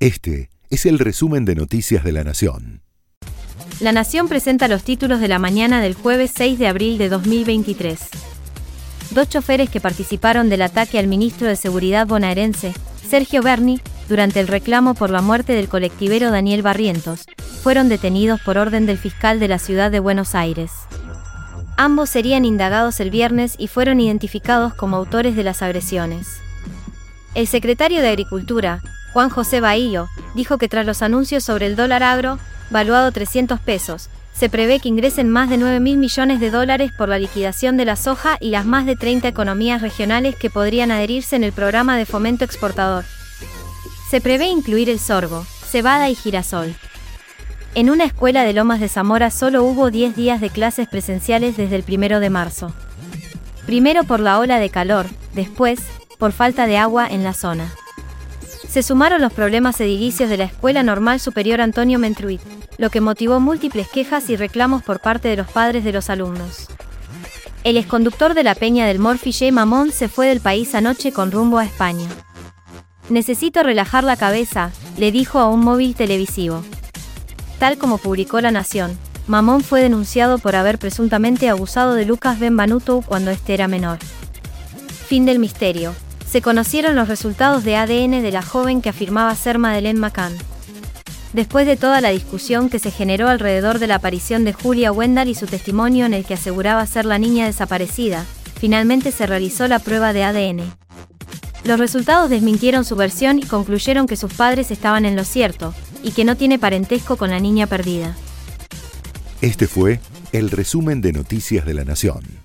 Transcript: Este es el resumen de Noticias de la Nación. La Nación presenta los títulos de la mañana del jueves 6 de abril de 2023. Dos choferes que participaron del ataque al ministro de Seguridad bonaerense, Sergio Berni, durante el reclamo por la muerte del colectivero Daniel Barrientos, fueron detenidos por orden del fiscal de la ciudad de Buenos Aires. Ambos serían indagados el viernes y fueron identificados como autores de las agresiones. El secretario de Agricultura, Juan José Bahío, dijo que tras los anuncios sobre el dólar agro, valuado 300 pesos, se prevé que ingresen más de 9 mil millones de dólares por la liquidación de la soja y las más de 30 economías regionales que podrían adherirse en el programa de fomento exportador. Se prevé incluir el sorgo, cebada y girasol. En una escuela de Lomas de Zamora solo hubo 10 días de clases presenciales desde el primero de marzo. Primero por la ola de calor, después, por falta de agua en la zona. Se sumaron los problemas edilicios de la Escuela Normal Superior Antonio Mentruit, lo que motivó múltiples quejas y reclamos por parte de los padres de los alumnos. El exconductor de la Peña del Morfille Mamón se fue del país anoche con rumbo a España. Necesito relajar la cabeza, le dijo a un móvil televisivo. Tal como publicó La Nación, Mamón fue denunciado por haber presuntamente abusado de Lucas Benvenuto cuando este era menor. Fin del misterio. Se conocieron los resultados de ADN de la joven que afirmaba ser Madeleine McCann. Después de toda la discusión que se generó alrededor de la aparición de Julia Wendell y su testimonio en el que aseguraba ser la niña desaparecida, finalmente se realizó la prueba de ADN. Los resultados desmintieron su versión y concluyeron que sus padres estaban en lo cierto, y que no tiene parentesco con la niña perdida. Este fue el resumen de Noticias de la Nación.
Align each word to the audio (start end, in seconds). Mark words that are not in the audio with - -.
Este 0.00 0.48
es 0.70 0.86
el 0.86 0.98
resumen 0.98 1.44
de 1.44 1.54
Noticias 1.54 2.02
de 2.02 2.12
la 2.12 2.24
Nación. 2.24 2.80
La 3.80 3.92
Nación 3.92 4.28
presenta 4.28 4.66
los 4.66 4.82
títulos 4.82 5.20
de 5.20 5.28
la 5.28 5.38
mañana 5.38 5.82
del 5.82 5.92
jueves 5.92 6.30
6 6.34 6.58
de 6.58 6.68
abril 6.68 6.96
de 6.96 7.10
2023. 7.10 8.00
Dos 9.10 9.28
choferes 9.28 9.68
que 9.68 9.78
participaron 9.78 10.48
del 10.48 10.62
ataque 10.62 10.98
al 10.98 11.06
ministro 11.06 11.48
de 11.48 11.54
Seguridad 11.54 12.06
bonaerense, 12.06 12.72
Sergio 13.06 13.42
Berni, 13.42 13.78
durante 14.08 14.40
el 14.40 14.48
reclamo 14.48 14.94
por 14.94 15.10
la 15.10 15.20
muerte 15.20 15.52
del 15.52 15.68
colectivero 15.68 16.30
Daniel 16.30 16.62
Barrientos, 16.62 17.26
fueron 17.62 17.90
detenidos 17.90 18.40
por 18.40 18.56
orden 18.56 18.86
del 18.86 18.96
fiscal 18.96 19.38
de 19.38 19.48
la 19.48 19.58
ciudad 19.58 19.90
de 19.90 20.00
Buenos 20.00 20.34
Aires. 20.34 20.70
Ambos 21.76 22.08
serían 22.08 22.46
indagados 22.46 23.00
el 23.00 23.10
viernes 23.10 23.54
y 23.58 23.68
fueron 23.68 24.00
identificados 24.00 24.72
como 24.72 24.96
autores 24.96 25.36
de 25.36 25.44
las 25.44 25.60
agresiones. 25.60 26.26
El 27.34 27.46
secretario 27.46 28.00
de 28.00 28.08
Agricultura, 28.08 28.82
Juan 29.12 29.28
José 29.28 29.60
Bahío, 29.60 30.08
dijo 30.34 30.58
que 30.58 30.68
tras 30.68 30.86
los 30.86 31.02
anuncios 31.02 31.44
sobre 31.44 31.66
el 31.66 31.76
dólar 31.76 32.02
agro, 32.02 32.38
valuado 32.70 33.10
300 33.10 33.58
pesos, 33.60 34.08
se 34.32 34.48
prevé 34.48 34.80
que 34.80 34.88
ingresen 34.88 35.28
más 35.28 35.50
de 35.50 35.58
9 35.58 35.80
mil 35.80 35.98
millones 35.98 36.40
de 36.40 36.50
dólares 36.50 36.92
por 36.96 37.08
la 37.08 37.18
liquidación 37.18 37.76
de 37.76 37.84
la 37.84 37.96
soja 37.96 38.38
y 38.40 38.50
las 38.50 38.64
más 38.64 38.86
de 38.86 38.96
30 38.96 39.28
economías 39.28 39.82
regionales 39.82 40.36
que 40.36 40.48
podrían 40.48 40.90
adherirse 40.90 41.36
en 41.36 41.44
el 41.44 41.52
programa 41.52 41.96
de 41.96 42.06
fomento 42.06 42.44
exportador. 42.44 43.04
Se 44.08 44.20
prevé 44.20 44.46
incluir 44.46 44.88
el 44.88 44.98
sorgo, 44.98 45.44
cebada 45.44 46.08
y 46.08 46.14
girasol. 46.14 46.74
En 47.74 47.90
una 47.90 48.04
escuela 48.04 48.42
de 48.44 48.52
Lomas 48.52 48.80
de 48.80 48.88
Zamora 48.88 49.30
solo 49.30 49.62
hubo 49.62 49.90
10 49.90 50.16
días 50.16 50.40
de 50.40 50.50
clases 50.50 50.88
presenciales 50.88 51.56
desde 51.56 51.76
el 51.76 51.82
primero 51.82 52.18
de 52.18 52.30
marzo. 52.30 52.72
Primero 53.66 54.04
por 54.04 54.20
la 54.20 54.38
ola 54.38 54.58
de 54.58 54.70
calor, 54.70 55.06
después, 55.34 55.80
por 56.18 56.32
falta 56.32 56.66
de 56.66 56.78
agua 56.78 57.06
en 57.06 57.24
la 57.24 57.34
zona. 57.34 57.72
Se 58.70 58.84
sumaron 58.84 59.20
los 59.20 59.32
problemas 59.32 59.80
edilicios 59.80 60.30
de 60.30 60.36
la 60.36 60.44
Escuela 60.44 60.84
Normal 60.84 61.18
Superior 61.18 61.60
Antonio 61.60 61.98
Mentruit, 61.98 62.40
lo 62.78 62.88
que 62.88 63.00
motivó 63.00 63.40
múltiples 63.40 63.88
quejas 63.88 64.30
y 64.30 64.36
reclamos 64.36 64.84
por 64.84 65.00
parte 65.00 65.26
de 65.26 65.36
los 65.36 65.50
padres 65.50 65.82
de 65.82 65.90
los 65.90 66.08
alumnos. 66.08 66.68
El 67.64 67.76
exconductor 67.76 68.32
de 68.32 68.44
la 68.44 68.54
Peña 68.54 68.86
del 68.86 69.00
Morfille 69.00 69.50
Mamón 69.50 69.90
se 69.90 70.06
fue 70.06 70.28
del 70.28 70.38
país 70.38 70.72
anoche 70.76 71.10
con 71.10 71.32
rumbo 71.32 71.58
a 71.58 71.64
España. 71.64 72.06
Necesito 73.08 73.64
relajar 73.64 74.04
la 74.04 74.16
cabeza, 74.16 74.70
le 74.96 75.10
dijo 75.10 75.40
a 75.40 75.48
un 75.48 75.64
móvil 75.64 75.96
televisivo. 75.96 76.62
Tal 77.58 77.76
como 77.76 77.98
publicó 77.98 78.40
La 78.40 78.52
Nación, 78.52 78.96
Mamón 79.26 79.64
fue 79.64 79.82
denunciado 79.82 80.38
por 80.38 80.54
haber 80.54 80.78
presuntamente 80.78 81.48
abusado 81.48 81.94
de 81.94 82.04
Lucas 82.04 82.38
Benvenuto 82.38 83.02
cuando 83.04 83.32
este 83.32 83.52
era 83.52 83.66
menor. 83.66 83.98
Fin 85.08 85.26
del 85.26 85.40
misterio. 85.40 85.92
Se 86.30 86.42
conocieron 86.42 86.94
los 86.94 87.08
resultados 87.08 87.64
de 87.64 87.74
ADN 87.74 88.22
de 88.22 88.30
la 88.30 88.42
joven 88.42 88.82
que 88.82 88.88
afirmaba 88.88 89.34
ser 89.34 89.58
Madeleine 89.58 89.98
McCann. 89.98 90.32
Después 91.32 91.66
de 91.66 91.76
toda 91.76 92.00
la 92.00 92.10
discusión 92.10 92.70
que 92.70 92.78
se 92.78 92.92
generó 92.92 93.28
alrededor 93.28 93.80
de 93.80 93.88
la 93.88 93.96
aparición 93.96 94.44
de 94.44 94.52
Julia 94.52 94.92
Wendell 94.92 95.28
y 95.28 95.34
su 95.34 95.46
testimonio 95.46 96.06
en 96.06 96.14
el 96.14 96.24
que 96.24 96.34
aseguraba 96.34 96.86
ser 96.86 97.04
la 97.04 97.18
niña 97.18 97.46
desaparecida, 97.46 98.24
finalmente 98.60 99.10
se 99.10 99.26
realizó 99.26 99.66
la 99.66 99.80
prueba 99.80 100.12
de 100.12 100.22
ADN. 100.22 100.72
Los 101.64 101.80
resultados 101.80 102.30
desmintieron 102.30 102.84
su 102.84 102.94
versión 102.94 103.40
y 103.40 103.42
concluyeron 103.42 104.06
que 104.06 104.16
sus 104.16 104.32
padres 104.32 104.70
estaban 104.70 105.06
en 105.06 105.16
lo 105.16 105.24
cierto, 105.24 105.74
y 106.04 106.12
que 106.12 106.24
no 106.24 106.36
tiene 106.36 106.60
parentesco 106.60 107.16
con 107.16 107.30
la 107.30 107.40
niña 107.40 107.66
perdida. 107.66 108.16
Este 109.40 109.66
fue 109.66 110.00
el 110.30 110.50
resumen 110.50 111.00
de 111.00 111.12
Noticias 111.12 111.66
de 111.66 111.74
la 111.74 111.84
Nación. 111.84 112.39